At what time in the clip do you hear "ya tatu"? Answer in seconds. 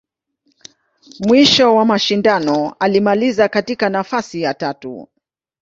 4.41-5.07